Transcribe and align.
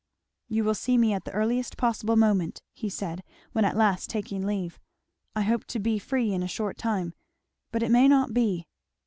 "You 0.47 0.63
will 0.63 0.73
see 0.73 0.97
me 0.97 1.13
at 1.13 1.25
the 1.25 1.31
earliest 1.31 1.77
possible 1.77 2.15
moment," 2.15 2.63
he 2.73 2.89
said 2.89 3.21
when 3.51 3.63
at 3.65 3.77
last 3.77 4.09
taking 4.09 4.43
leave. 4.43 4.79
"I 5.35 5.43
hope 5.43 5.65
to 5.65 5.79
be 5.79 5.99
free 5.99 6.33
in 6.33 6.41
a 6.41 6.47
short 6.47 6.79
time; 6.79 7.13
but 7.71 7.83
it 7.83 7.91
may 7.91 8.07
not 8.07 8.33
be. 8.33 8.65